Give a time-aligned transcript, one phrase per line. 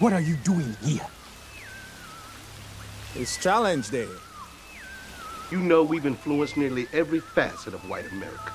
[0.00, 1.06] What are you doing here?
[3.14, 4.08] It's challenge day.
[5.50, 8.52] You know we've influenced nearly every facet of white America.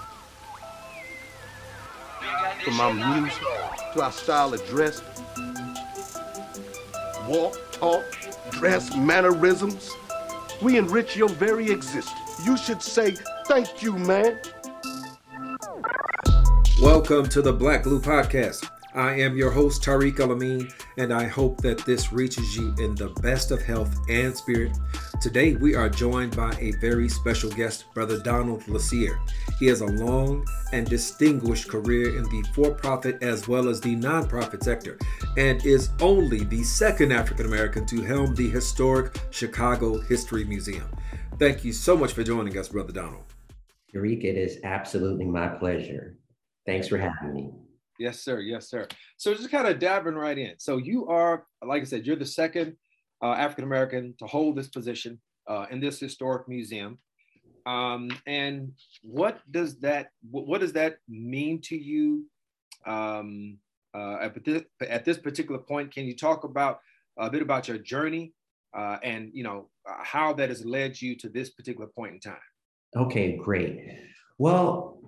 [2.63, 3.43] From our music
[3.93, 5.03] to our style of dress,
[7.27, 8.03] walk, talk,
[8.49, 9.91] dress, mannerisms.
[10.63, 12.43] We enrich your very existence.
[12.43, 14.39] You should say thank you, man.
[16.81, 18.67] Welcome to the Black Blue Podcast.
[18.95, 23.09] I am your host, Tariq Alameen, and I hope that this reaches you in the
[23.21, 24.77] best of health and spirit.
[25.21, 29.17] Today, we are joined by a very special guest, Brother Donald Lassere.
[29.59, 33.95] He has a long and distinguished career in the for profit as well as the
[33.95, 34.97] nonprofit sector,
[35.37, 40.89] and is only the second African American to helm the historic Chicago History Museum.
[41.39, 43.23] Thank you so much for joining us, Brother Donald.
[43.93, 46.17] Tariq, it is absolutely my pleasure.
[46.65, 47.64] Thanks for having me.
[47.99, 48.39] Yes, sir.
[48.39, 48.87] Yes, sir.
[49.17, 50.53] So just kind of diving right in.
[50.57, 52.75] So you are, like I said, you're the second
[53.23, 56.99] uh, African American to hold this position uh, in this historic museum.
[57.65, 62.25] Um, and what does that what does that mean to you
[62.85, 63.57] um,
[63.95, 65.91] uh, at, this, at this particular point?
[65.91, 66.79] Can you talk about
[67.17, 68.33] a bit about your journey
[68.77, 72.37] uh, and you know how that has led you to this particular point in time?
[72.95, 73.79] Okay, great.
[74.37, 74.99] Well,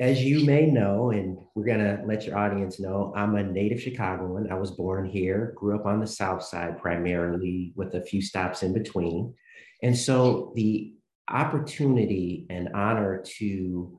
[0.00, 3.80] as you may know, and we're going to let your audience know, I'm a native
[3.80, 4.50] Chicagoan.
[4.50, 8.62] I was born here, grew up on the South Side primarily, with a few stops
[8.62, 9.34] in between.
[9.82, 10.94] And so the
[11.28, 13.98] opportunity and honor to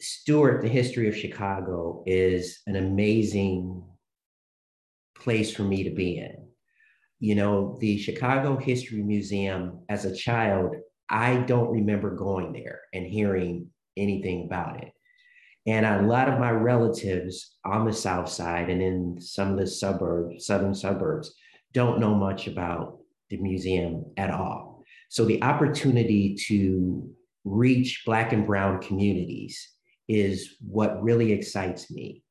[0.00, 3.82] steward the history of Chicago is an amazing
[5.16, 6.48] place for me to be in.
[7.18, 10.74] You know, the Chicago History Museum, as a child,
[11.08, 14.92] I don't remember going there and hearing anything about it.
[15.66, 19.66] And a lot of my relatives on the South Side and in some of the
[19.66, 21.34] suburbs, southern suburbs,
[21.72, 24.84] don't know much about the museum at all.
[25.10, 27.08] So the opportunity to
[27.44, 29.74] reach Black and Brown communities
[30.08, 32.22] is what really excites me.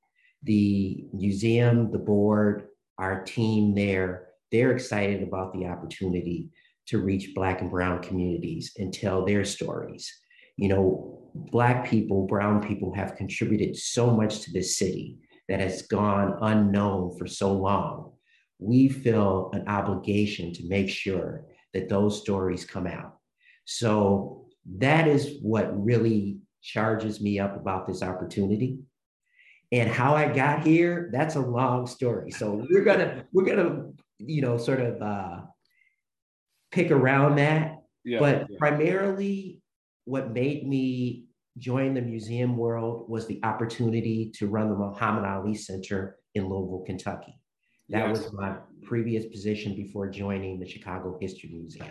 [0.44, 2.68] The museum, the board,
[2.98, 6.50] our team there, they're excited about the opportunity
[6.88, 10.12] to reach Black and Brown communities and tell their stories.
[10.58, 15.18] You know, Black people, Brown people have contributed so much to this city
[15.48, 18.14] that has gone unknown for so long.
[18.60, 23.18] We feel an obligation to make sure that those stories come out.
[23.66, 24.48] So
[24.78, 28.80] that is what really charges me up about this opportunity.
[29.72, 32.32] And how I got here, that's a long story.
[32.32, 35.42] So we're gonna we're gonna you know sort of uh,
[36.72, 37.76] pick around that.
[38.04, 38.58] Yeah, but yeah.
[38.58, 39.62] primarily,
[40.06, 41.26] what made me
[41.58, 46.84] join the museum world was the opportunity to run the Muhammad Ali Center in Louisville,
[46.86, 47.40] Kentucky.
[47.90, 48.24] That yes.
[48.24, 51.90] was my previous position before joining the Chicago History Museum.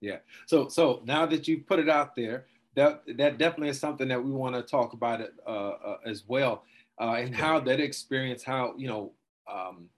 [0.00, 0.18] Yeah.
[0.46, 4.22] So so now that you put it out there, that that definitely is something that
[4.22, 6.64] we want to talk about it uh, uh, as well,
[7.00, 9.12] uh, and how that experience, how you know,
[9.50, 9.88] um,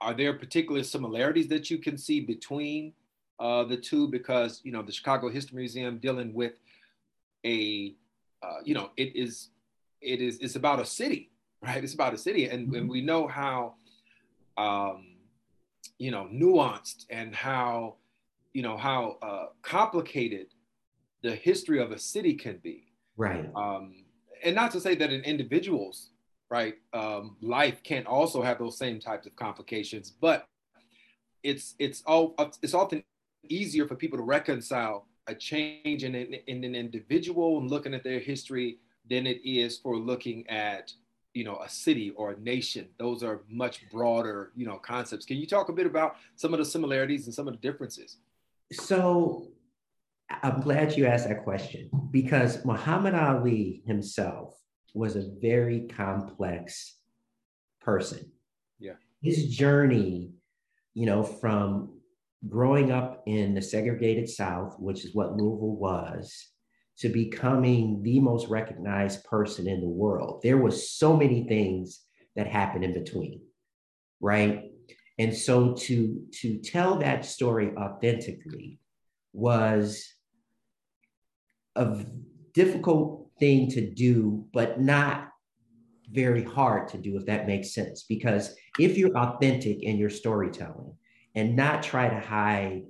[0.00, 2.92] are there particular similarities that you can see between
[3.40, 4.08] uh, the two?
[4.08, 6.52] Because you know, the Chicago History Museum dealing with
[7.44, 7.94] a
[8.42, 9.50] uh, you know, it is,
[10.00, 11.30] it is, it's about a city,
[11.62, 11.82] right?
[11.82, 12.74] It's about a city, and, mm-hmm.
[12.74, 13.74] and we know how,
[14.56, 15.16] um,
[15.98, 17.96] you know, nuanced and how,
[18.52, 20.48] you know, how uh, complicated
[21.22, 22.92] the history of a city can be.
[23.16, 23.48] Right.
[23.54, 24.04] Um,
[24.44, 26.10] and not to say that an individual's
[26.50, 30.46] right um, life can't also have those same types of complications, but
[31.42, 33.04] it's it's all it's often
[33.48, 38.04] easier for people to reconcile a change in an, in an individual and looking at
[38.04, 38.78] their history
[39.08, 40.92] than it is for looking at
[41.34, 42.88] you know a city or a nation.
[42.98, 45.24] Those are much broader you know concepts.
[45.24, 48.18] Can you talk a bit about some of the similarities and some of the differences?
[48.72, 49.48] So
[50.42, 54.54] i'm glad you asked that question because muhammad ali himself
[54.94, 56.96] was a very complex
[57.80, 58.30] person.
[58.78, 58.94] Yeah.
[59.22, 60.32] His journey
[60.94, 62.00] you know from
[62.48, 66.48] growing up in the segregated South, which is what Louisville was,
[66.98, 70.40] to becoming the most recognized person in the world.
[70.42, 72.00] There was so many things
[72.36, 73.40] that happened in between,
[74.20, 74.70] right?
[75.18, 78.80] And so to to tell that story authentically
[79.32, 80.08] was
[81.76, 82.04] a
[82.54, 85.28] difficult thing to do, but not
[86.10, 88.04] very hard to do, if that makes sense.
[88.08, 90.94] Because if you're authentic in your storytelling,
[91.34, 92.82] and not try to hide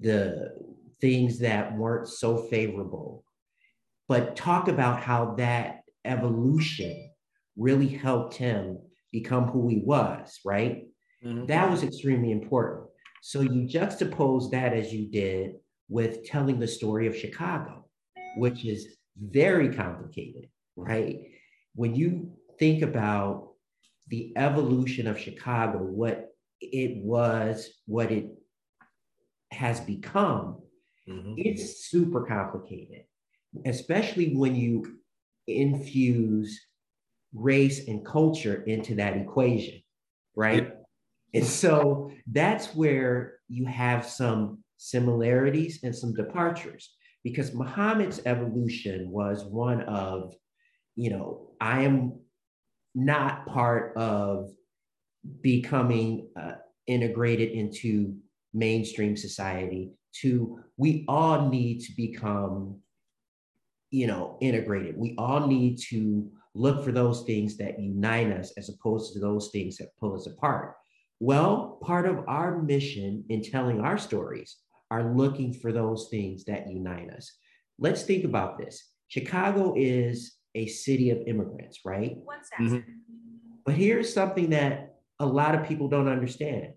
[0.00, 0.52] the
[1.00, 3.24] things that weren't so favorable,
[4.08, 7.10] but talk about how that evolution
[7.56, 8.78] really helped him
[9.12, 10.86] become who he was, right?
[11.24, 11.46] Mm-hmm.
[11.46, 12.86] That was extremely important.
[13.22, 15.52] So you juxtapose that as you did
[15.88, 17.86] with telling the story of Chicago,
[18.36, 21.18] which is very complicated, right?
[21.74, 23.52] When you think about
[24.08, 26.27] the evolution of Chicago, what
[26.60, 28.30] it was, what it
[29.52, 30.58] has become,
[31.08, 31.34] mm-hmm.
[31.36, 33.04] it's super complicated,
[33.64, 34.98] especially when you
[35.46, 36.60] infuse
[37.34, 39.80] race and culture into that equation,
[40.34, 40.64] right?
[40.64, 41.40] Yeah.
[41.40, 46.94] And so that's where you have some similarities and some departures
[47.24, 50.34] because Muhammad's evolution was one of,
[50.96, 52.20] you know, I am
[52.94, 54.50] not part of
[55.40, 56.52] becoming uh,
[56.86, 58.16] integrated into
[58.54, 62.80] mainstream society to we all need to become
[63.90, 64.96] you know integrated.
[64.96, 69.50] We all need to look for those things that unite us as opposed to those
[69.50, 70.74] things that pull us apart.
[71.20, 74.56] Well part of our mission in telling our stories
[74.90, 77.32] are looking for those things that unite us.
[77.78, 78.82] Let's think about this.
[79.08, 82.16] Chicago is a city of immigrants right?
[82.60, 82.78] Mm-hmm.
[83.64, 86.72] but here's something that a lot of people don't understand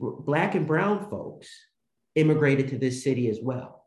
[0.00, 1.48] Black and brown folks
[2.14, 3.86] immigrated to this city as well.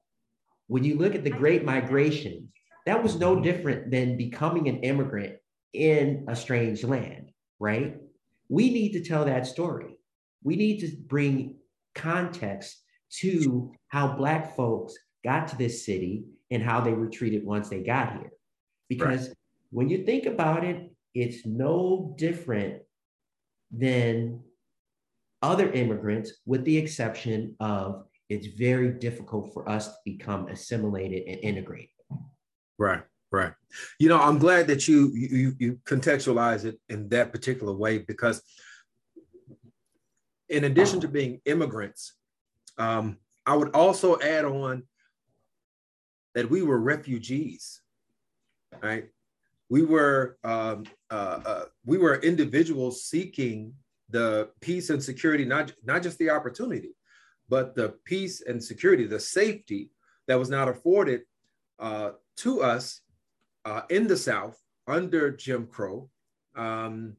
[0.67, 2.49] When you look at the Great Migration,
[2.85, 5.37] that was no different than becoming an immigrant
[5.73, 7.97] in a strange land, right?
[8.49, 9.97] We need to tell that story.
[10.43, 11.55] We need to bring
[11.95, 12.77] context
[13.21, 17.81] to how Black folks got to this city and how they were treated once they
[17.81, 18.31] got here.
[18.87, 19.37] Because right.
[19.71, 22.81] when you think about it, it's no different
[23.75, 24.41] than
[25.41, 31.39] other immigrants, with the exception of it's very difficult for us to become assimilated and
[31.41, 31.89] integrated.
[32.77, 33.53] Right, right.
[33.99, 38.41] You know, I'm glad that you you you contextualize it in that particular way because,
[40.49, 42.13] in addition to being immigrants,
[42.77, 44.83] um, I would also add on
[46.35, 47.81] that we were refugees,
[48.81, 49.09] right?
[49.69, 53.73] We were um, uh, uh, we were individuals seeking
[54.09, 56.95] the peace and security, not, not just the opportunity,
[57.49, 59.89] but the peace and security, the safety
[60.27, 61.21] that was not afforded
[61.79, 63.01] uh, to us
[63.65, 64.57] uh, in the South
[64.87, 66.09] under Jim Crow,
[66.55, 67.15] um,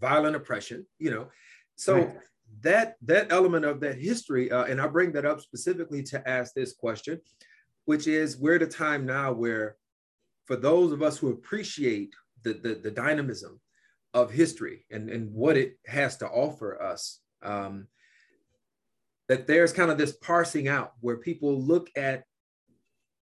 [0.00, 1.28] violent oppression, you know.
[1.76, 2.16] So right.
[2.62, 6.54] that that element of that history, uh, and I bring that up specifically to ask
[6.54, 7.20] this question,
[7.84, 9.76] which is we're at a time now where,
[10.44, 13.60] for those of us who appreciate the, the, the dynamism
[14.14, 17.20] of history and, and what it has to offer us.
[17.42, 17.86] Um,
[19.28, 22.24] that there's kind of this parsing out where people look at,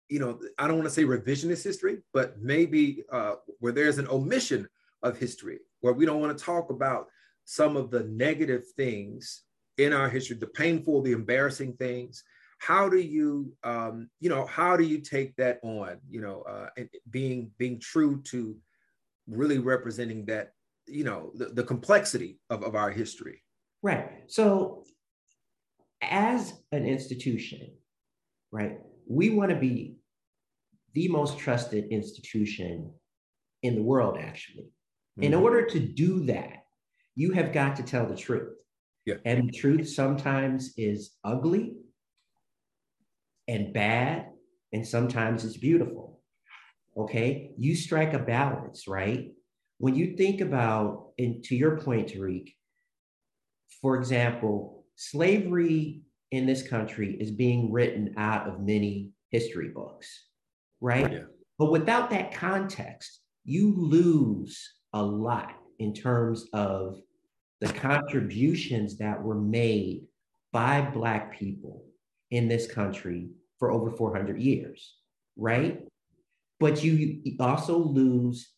[0.09, 4.09] you know, I don't want to say revisionist history, but maybe uh, where there's an
[4.09, 4.69] omission
[5.03, 7.09] of history, where we don't want to talk about
[7.44, 9.43] some of the negative things
[9.76, 12.25] in our history, the painful, the embarrassing things.
[12.58, 15.99] How do you, um, you know, how do you take that on?
[16.08, 18.56] You know, uh, and being being true to
[19.28, 20.52] really representing that
[20.87, 23.43] you know the, the complexity of, of our history
[23.82, 24.84] right so
[26.02, 27.70] as an institution
[28.50, 29.96] right we want to be
[30.94, 32.93] the most trusted institution
[33.62, 35.25] in the world actually mm-hmm.
[35.25, 36.64] in order to do that
[37.14, 38.56] you have got to tell the truth
[39.05, 39.16] yeah.
[39.25, 41.77] and the truth sometimes is ugly
[43.48, 44.26] and bad
[44.72, 46.20] and sometimes it's beautiful
[46.96, 49.32] okay you strike a balance right
[49.78, 52.52] when you think about, and to your point, Tariq,
[53.81, 56.02] for example, slavery
[56.32, 60.26] in this country is being written out of many history books,
[60.81, 61.10] right?
[61.10, 61.19] Yeah.
[61.58, 67.00] But without that context, you lose a lot in terms of
[67.60, 70.02] the contributions that were made
[70.52, 71.84] by Black people
[72.32, 73.28] in this country
[73.58, 74.96] for over 400 years,
[75.36, 75.81] right?
[76.60, 78.53] But you also lose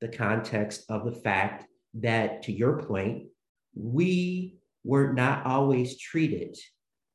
[0.00, 3.28] the context of the fact that, to your point,
[3.74, 6.56] we were not always treated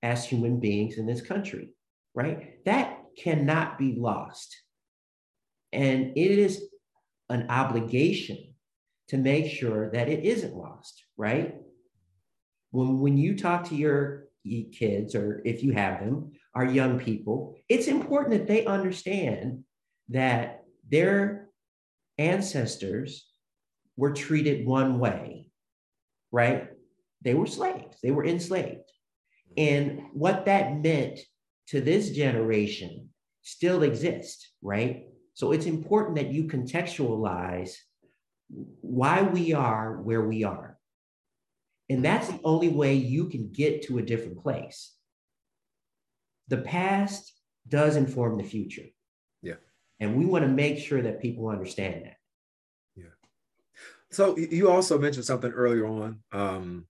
[0.01, 1.73] as human beings in this country,
[2.15, 2.63] right?
[2.65, 4.55] That cannot be lost.
[5.71, 6.63] And it is
[7.29, 8.55] an obligation
[9.09, 11.55] to make sure that it isn't lost, right?
[12.71, 14.25] When, when you talk to your
[14.71, 19.63] kids, or if you have them, our young people, it's important that they understand
[20.09, 21.49] that their
[22.17, 23.27] ancestors
[23.95, 25.47] were treated one way,
[26.31, 26.69] right?
[27.21, 28.89] They were slaves, they were enslaved.
[29.57, 31.19] And what that meant
[31.67, 33.09] to this generation
[33.41, 35.05] still exists, right?
[35.33, 37.75] So it's important that you contextualize
[38.81, 40.77] why we are where we are.
[41.89, 44.93] And that's the only way you can get to a different place.
[46.49, 47.33] The past
[47.67, 48.87] does inform the future.
[49.41, 49.59] Yeah.
[49.99, 52.17] And we want to make sure that people understand that.
[52.95, 53.15] Yeah.
[54.11, 56.85] So you also mentioned something earlier on um,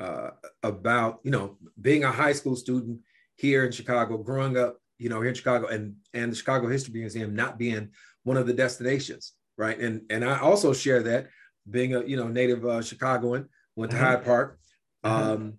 [0.00, 0.30] uh,
[0.62, 3.00] about, you know, being a high school student
[3.36, 6.98] here in Chicago, growing up, you know, here in Chicago and, and the Chicago History
[6.98, 7.90] Museum not being
[8.24, 9.78] one of the destinations, right?
[9.78, 11.28] And, and I also share that
[11.70, 14.06] being a, you know, native uh, Chicagoan, went to uh-huh.
[14.06, 14.58] Hyde Park.
[15.04, 15.32] Uh-huh.
[15.34, 15.58] Um,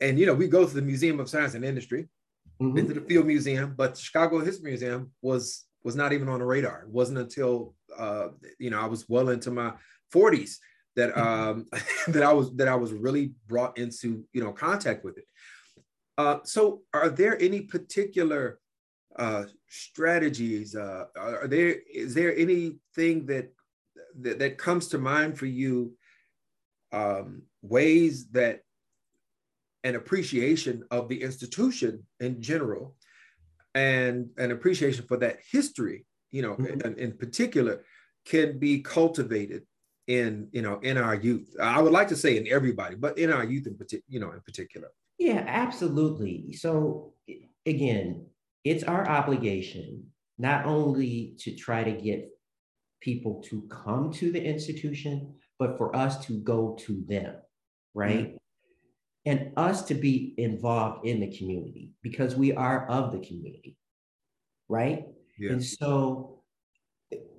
[0.00, 2.08] and, you know, we go to the Museum of Science and Industry,
[2.60, 2.74] mm-hmm.
[2.74, 6.40] been to the Field Museum, but the Chicago History Museum was was not even on
[6.40, 6.82] the radar.
[6.82, 9.72] It wasn't until uh, you know I was well into my
[10.14, 10.56] 40s
[10.96, 11.20] that mm-hmm.
[11.20, 11.66] um,
[12.08, 15.24] that I was that I was really brought into you know contact with it.
[16.18, 18.58] Uh, so, are there any particular
[19.16, 20.74] uh, strategies?
[20.74, 23.52] Uh, are there is there anything that,
[24.20, 25.94] that that comes to mind for you?
[26.92, 28.62] Um, ways that
[29.86, 32.96] an appreciation of the institution in general
[33.76, 36.80] and an appreciation for that history you know mm-hmm.
[36.80, 37.84] in, in, particular
[38.24, 39.62] can be cultivated
[40.08, 41.48] in you know in our youth.
[41.60, 44.32] I would like to say in everybody but in our youth in particular you know
[44.32, 44.88] in particular.
[45.18, 46.52] Yeah absolutely.
[46.52, 47.14] So
[47.64, 48.26] again
[48.64, 50.04] it's our obligation
[50.36, 52.28] not only to try to get
[53.00, 57.36] people to come to the institution but for us to go to them
[57.94, 58.26] right?
[58.26, 58.45] Mm-hmm
[59.26, 63.76] and us to be involved in the community because we are of the community,
[64.68, 65.04] right?
[65.36, 65.50] Yeah.
[65.50, 66.42] And so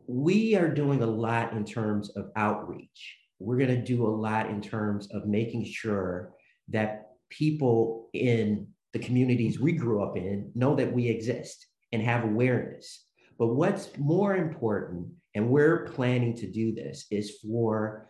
[0.05, 3.17] we are doing a lot in terms of outreach.
[3.39, 6.33] We're going to do a lot in terms of making sure
[6.69, 12.23] that people in the communities we grew up in know that we exist and have
[12.23, 13.05] awareness.
[13.39, 18.09] But what's more important, and we're planning to do this, is for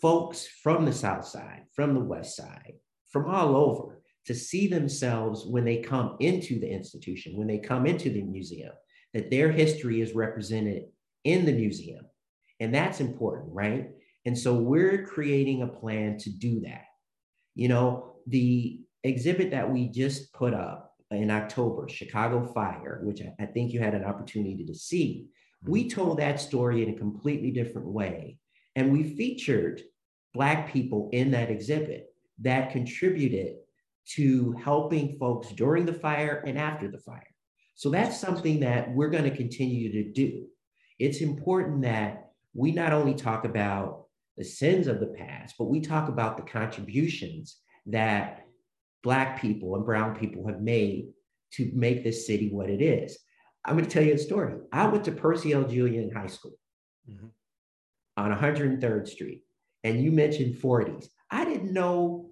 [0.00, 2.74] folks from the South Side, from the West Side,
[3.22, 7.86] from all over to see themselves when they come into the institution, when they come
[7.86, 8.72] into the museum,
[9.14, 10.84] that their history is represented
[11.24, 12.04] in the museum.
[12.60, 13.88] And that's important, right?
[14.26, 16.84] And so we're creating a plan to do that.
[17.54, 23.46] You know, the exhibit that we just put up in October, Chicago Fire, which I
[23.46, 25.28] think you had an opportunity to see,
[25.64, 25.88] we mm-hmm.
[25.98, 28.36] told that story in a completely different way.
[28.74, 29.80] And we featured
[30.34, 32.08] Black people in that exhibit
[32.40, 33.56] that contributed
[34.14, 37.26] to helping folks during the fire and after the fire.
[37.74, 40.46] So that's something that we're going to continue to do.
[40.98, 45.80] It's important that we not only talk about the sins of the past, but we
[45.80, 48.46] talk about the contributions that
[49.02, 51.08] Black people and Brown people have made
[51.52, 53.18] to make this city what it is.
[53.64, 54.54] I'm going to tell you a story.
[54.72, 55.64] I went to Percy L.
[55.64, 56.56] Julian High School
[57.10, 57.26] mm-hmm.
[58.16, 59.42] on 103rd Street,
[59.84, 61.08] and you mentioned 40s.
[61.30, 62.30] I didn't know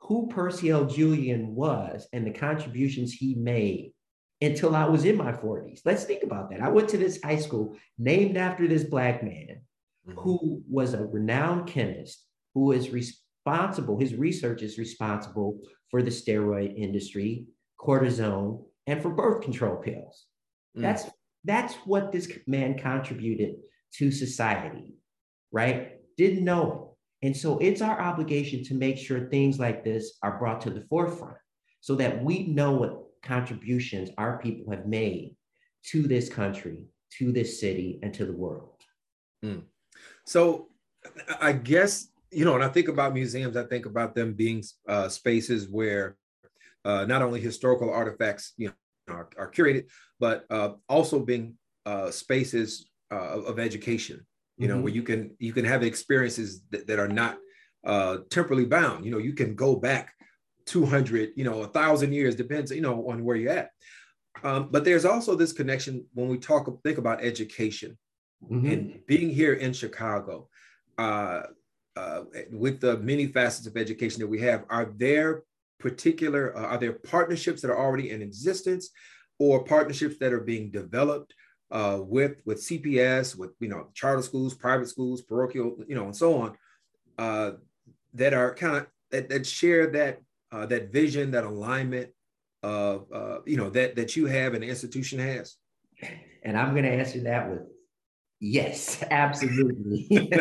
[0.00, 0.86] who Percy L.
[0.86, 3.92] Julian was and the contributions he made
[4.40, 5.80] until I was in my 40s.
[5.84, 6.62] Let's think about that.
[6.62, 9.60] I went to this high school named after this Black man
[10.08, 10.18] mm-hmm.
[10.18, 16.76] who was a renowned chemist who is responsible, his research is responsible for the steroid
[16.76, 17.46] industry,
[17.78, 20.26] cortisone, and for birth control pills.
[20.76, 20.82] Mm.
[20.82, 21.04] That's
[21.44, 23.56] that's what this man contributed
[23.94, 24.94] to society,
[25.50, 25.92] right?
[26.16, 26.89] Didn't know it.
[27.22, 30.80] And so it's our obligation to make sure things like this are brought to the
[30.82, 31.36] forefront
[31.80, 35.36] so that we know what contributions our people have made
[35.86, 36.78] to this country,
[37.18, 38.80] to this city, and to the world.
[39.44, 39.64] Mm.
[40.24, 40.68] So
[41.40, 45.08] I guess, you know, when I think about museums, I think about them being uh,
[45.08, 46.16] spaces where
[46.84, 49.86] uh, not only historical artifacts, you know, are, are curated,
[50.18, 54.24] but uh, also being uh, spaces uh, of education
[54.60, 54.84] you know, mm-hmm.
[54.84, 57.38] where you can you can have experiences that, that are not
[57.84, 59.06] uh, temporally bound.
[59.06, 60.12] You know, you can go back
[60.66, 63.70] 200, you know, a thousand years, depends, you know, on where you're at.
[64.44, 67.96] Um, but there's also this connection when we talk, think about education
[68.44, 68.70] mm-hmm.
[68.70, 70.48] and being here in Chicago,
[70.98, 71.42] uh,
[71.96, 75.42] uh, with the many facets of education that we have, are there
[75.78, 78.90] particular, uh, are there partnerships that are already in existence
[79.38, 81.32] or partnerships that are being developed
[81.70, 86.16] uh, with with CPS, with you know charter schools, private schools, parochial, you know, and
[86.16, 86.56] so on,
[87.18, 87.52] uh,
[88.14, 90.20] that are kind of that, that share that
[90.52, 92.10] uh, that vision, that alignment
[92.62, 95.56] of uh, you know that that you have and the institution has.
[96.42, 97.60] And I'm going to answer that with
[98.40, 100.08] yes, absolutely.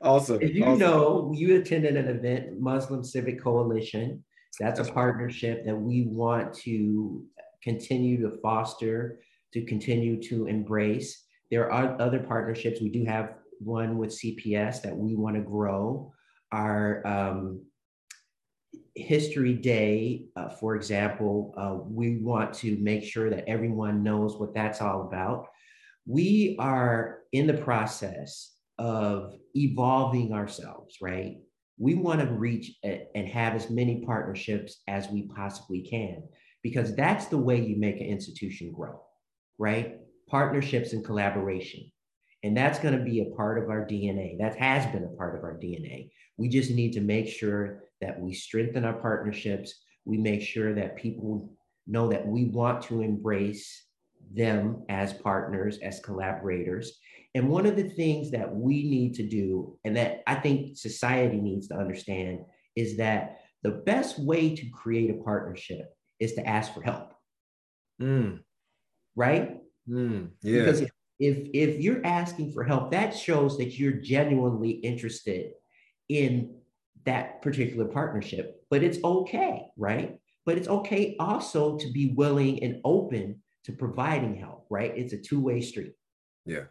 [0.00, 0.40] awesome.
[0.40, 0.78] If you awesome.
[0.78, 4.24] know, you attended an event, Muslim Civic Coalition.
[4.60, 7.24] That's a partnership that we want to
[7.62, 9.20] continue to foster
[9.52, 11.24] to continue to embrace.
[11.50, 12.80] There are other partnerships.
[12.80, 16.12] We do have one with CPS that we want to grow.
[16.52, 17.62] our um,
[18.94, 24.54] History Day, uh, for example, uh, we want to make sure that everyone knows what
[24.54, 25.46] that's all about.
[26.06, 31.38] We are in the process of evolving ourselves, right?
[31.78, 36.22] We want to reach and have as many partnerships as we possibly can,
[36.62, 39.00] because that's the way you make an institution grow,
[39.62, 40.00] right?
[40.28, 41.88] Partnerships and collaboration.
[42.42, 44.36] And that's going to be a part of our DNA.
[44.40, 46.10] That has been a part of our DNA.
[46.36, 49.72] We just need to make sure that we strengthen our partnerships.
[50.04, 51.54] We make sure that people
[51.86, 53.86] know that we want to embrace
[54.34, 56.98] them as partners, as collaborators.
[57.36, 61.36] And one of the things that we need to do, and that I think society
[61.36, 62.40] needs to understand,
[62.74, 65.86] is that the best way to create a partnership
[66.18, 67.12] is to ask for help.
[68.00, 68.40] Mm.
[69.16, 69.58] Right?
[69.88, 70.30] Mm.
[70.42, 70.60] Yeah.
[70.60, 75.52] Because if, if if you're asking for help, that shows that you're genuinely interested
[76.08, 76.56] in
[77.04, 78.62] that particular partnership.
[78.70, 80.18] But it's okay, right?
[80.44, 84.92] But it's okay also to be willing and open to providing help, right?
[84.96, 85.92] It's a two-way street.
[86.44, 86.64] Yeah.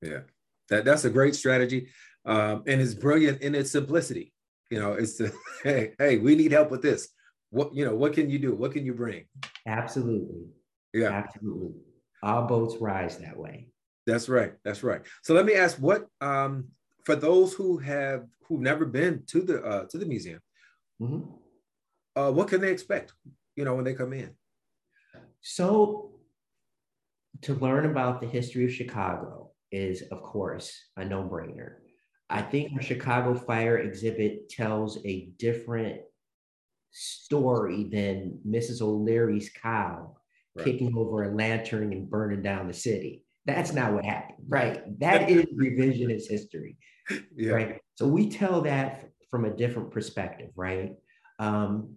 [0.00, 0.20] Yeah.
[0.68, 1.88] That, that's a great strategy.
[2.24, 4.32] Um, and it's brilliant in its simplicity.
[4.70, 5.32] You know, it's the
[5.62, 7.08] hey, hey, we need help with this.
[7.50, 8.54] What you know, what can you do?
[8.54, 9.24] What can you bring?
[9.66, 10.46] Absolutely.
[10.92, 11.10] Yeah.
[11.10, 11.72] Absolutely.
[12.22, 13.68] All boats rise that way.
[14.06, 14.54] That's right.
[14.64, 15.02] That's right.
[15.22, 16.68] So let me ask what um
[17.04, 20.40] for those who have who've never been to the uh to the museum,
[21.00, 21.22] mm-hmm.
[22.16, 23.12] uh what can they expect,
[23.56, 24.30] you know, when they come in?
[25.40, 26.12] So,
[27.42, 31.76] to learn about the history of Chicago is, of course, a no brainer.
[32.30, 36.00] I think our Chicago Fire exhibit tells a different
[36.92, 38.80] story than Mrs.
[38.80, 40.16] O'Leary's cow
[40.56, 40.64] right.
[40.64, 43.24] kicking over a lantern and burning down the city.
[43.44, 44.82] That's not what happened, right?
[45.00, 46.76] That is revisionist history,
[47.34, 47.52] yeah.
[47.52, 47.80] right?
[47.96, 50.92] So we tell that from a different perspective, right?
[51.38, 51.96] Um,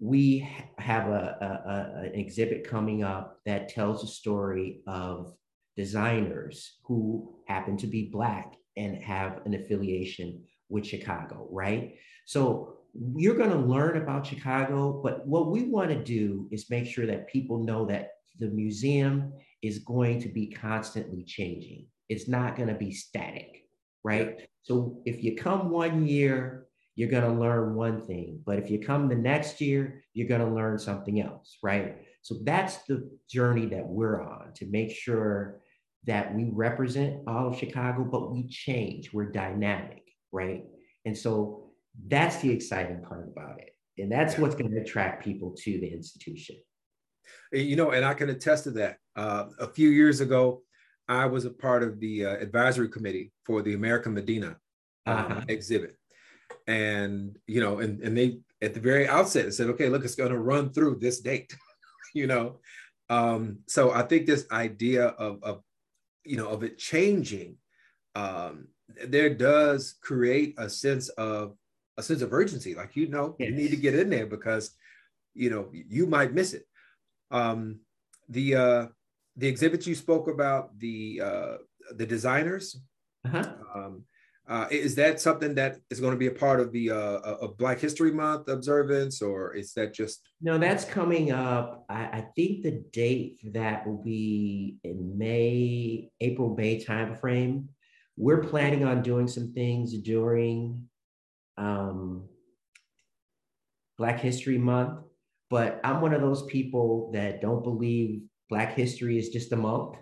[0.00, 5.32] we have a, a, a, an exhibit coming up that tells a story of
[5.76, 11.94] designers who happen to be Black and have an affiliation with Chicago, right?
[12.26, 12.78] So
[13.16, 17.06] you're going to learn about Chicago, but what we want to do is make sure
[17.06, 21.86] that people know that the museum is going to be constantly changing.
[22.08, 23.64] It's not going to be static,
[24.04, 24.48] right?
[24.62, 26.64] So if you come one year
[26.96, 28.40] you're going to learn one thing.
[28.44, 31.96] But if you come the next year, you're going to learn something else, right?
[32.22, 35.60] So that's the journey that we're on to make sure
[36.06, 40.02] that we represent all of Chicago, but we change, we're dynamic,
[40.32, 40.64] right?
[41.04, 41.63] And so
[42.06, 43.70] that's the exciting part about it.
[43.98, 46.56] And that's what's going to attract people to the institution.
[47.52, 48.98] You know, and I can attest to that.
[49.14, 50.62] Uh, a few years ago,
[51.08, 54.56] I was a part of the uh, advisory committee for the American Medina
[55.06, 55.40] uh, uh-huh.
[55.48, 55.96] exhibit
[56.66, 60.32] and you know and, and they at the very outset said okay look it's going
[60.32, 61.54] to run through this date
[62.14, 62.58] you know
[63.10, 65.60] um so i think this idea of of
[66.24, 67.56] you know of it changing
[68.14, 68.66] um
[69.06, 71.54] there does create a sense of
[71.96, 73.50] a sense of urgency like you know yes.
[73.50, 74.70] you need to get in there because
[75.34, 76.64] you know you might miss it
[77.30, 77.80] um
[78.28, 78.86] the uh
[79.36, 81.56] the exhibit you spoke about the uh
[81.96, 82.80] the designers
[83.24, 83.52] uh-huh.
[83.74, 84.04] um
[84.46, 87.80] uh, is that something that is going to be a part of the uh, Black
[87.80, 90.20] History Month observance, or is that just?
[90.42, 91.86] No, that's coming up.
[91.88, 97.68] I, I, think the date for that will be in May, April, May timeframe.
[98.18, 100.88] We're planning on doing some things during
[101.56, 102.28] um,
[103.98, 105.00] Black History Month,
[105.50, 109.96] but I'm one of those people that don't believe Black history is just a month.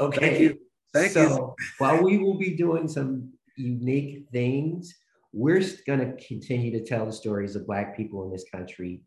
[0.00, 0.54] Okay.
[0.94, 1.10] Thank you.
[1.10, 1.54] so, you.
[1.78, 4.94] while we will be doing some unique things,
[5.32, 9.02] we're going to continue to tell the stories of Black people in this country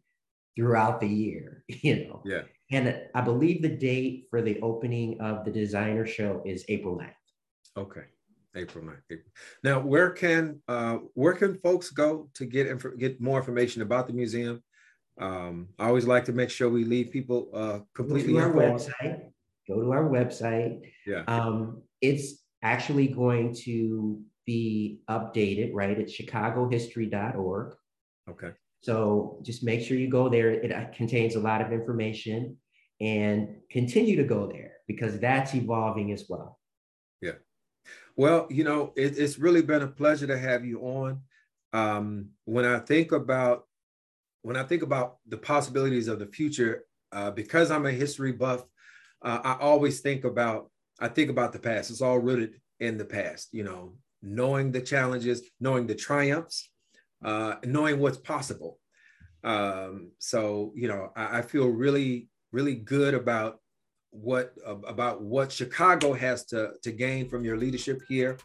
[0.55, 2.21] throughout the year, you know.
[2.25, 2.41] Yeah.
[2.71, 7.13] And I believe the date for the opening of the designer show is April 9th.
[7.77, 8.05] Okay.
[8.55, 8.97] April 9th.
[9.09, 9.31] April.
[9.63, 14.07] Now, where can uh, where can folks go to get inf- get more information about
[14.07, 14.61] the museum?
[15.19, 18.53] Um, I always like to make sure we leave people uh, completely Go to our
[18.53, 19.31] website
[19.67, 20.79] go to our website.
[21.05, 21.23] Yeah.
[21.27, 25.97] Um, it's actually going to be updated, right?
[25.97, 27.73] At chicagohistory.org.
[28.29, 28.51] Okay.
[28.81, 30.51] So just make sure you go there.
[30.51, 32.57] It uh, contains a lot of information
[32.99, 36.59] and continue to go there because that's evolving as well.
[38.15, 41.21] Well, you know, it, it's really been a pleasure to have you on.
[41.73, 43.63] Um, when I think about
[44.41, 48.65] when I think about the possibilities of the future, uh, because I'm a history buff,
[49.21, 50.69] uh, I always think about
[50.99, 51.89] I think about the past.
[51.89, 53.49] It's all rooted in the past.
[53.51, 56.69] You know, knowing the challenges, knowing the triumphs,
[57.23, 58.79] uh, knowing what's possible.
[59.43, 63.59] Um, so you know, I, I, feel really, really good about
[64.11, 68.37] what about what Chicago has to to gain from your leadership here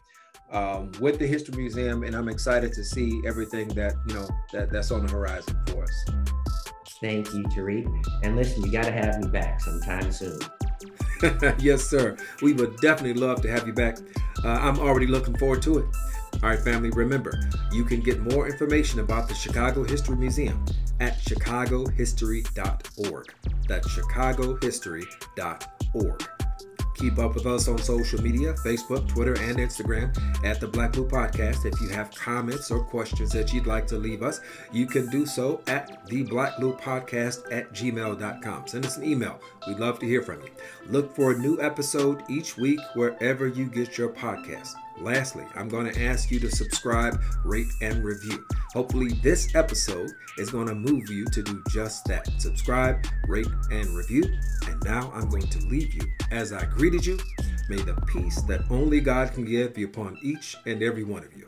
[0.51, 4.71] um, with the History Museum, and I'm excited to see everything that you know that
[4.71, 6.05] that's on the horizon for us.
[7.01, 7.85] Thank you, Tariq.
[8.23, 10.39] And listen, you got to have me back sometime soon.
[11.59, 12.17] yes, sir.
[12.41, 13.97] We would definitely love to have you back.
[14.43, 15.85] Uh, I'm already looking forward to it.
[16.43, 17.39] All right, family, remember,
[17.71, 20.63] you can get more information about the Chicago History Museum
[20.99, 23.33] at chicagohistory.org.
[23.67, 26.23] That's chicagohistory.org.
[26.97, 31.07] Keep up with us on social media Facebook, Twitter, and Instagram at the Black Blue
[31.07, 31.65] Podcast.
[31.65, 35.27] If you have comments or questions that you'd like to leave us, you can do
[35.27, 38.67] so at the Podcast at gmail.com.
[38.67, 39.39] Send us an email.
[39.67, 40.49] We'd love to hear from you.
[40.87, 44.73] Look for a new episode each week wherever you get your podcast.
[44.99, 48.45] Lastly, I'm going to ask you to subscribe, rate, and review.
[48.73, 52.29] Hopefully, this episode is going to move you to do just that.
[52.39, 54.23] Subscribe, rate, and review.
[54.67, 57.19] And now I'm going to leave you as I greeted you.
[57.69, 61.35] May the peace that only God can give be upon each and every one of
[61.35, 61.47] you.